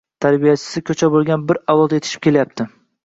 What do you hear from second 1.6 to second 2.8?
avlod yetishib kelyapti.